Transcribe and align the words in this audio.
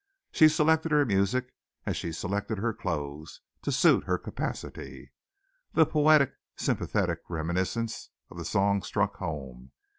She 0.31 0.49
selected 0.49 0.91
her 0.91 1.05
music 1.05 1.53
as 1.85 1.95
she 1.95 2.11
selected 2.11 2.57
her 2.57 2.73
clothes 2.73 3.39
to 3.61 3.71
suit 3.71 4.05
her 4.05 4.17
capacity. 4.17 5.11
The 5.73 5.85
poetic, 5.85 6.33
sympathetic 6.57 7.19
reminiscence 7.29 8.09
of 8.31 8.37
the 8.39 8.45
song 8.45 8.81
struck 8.81 9.17
home. 9.17 9.73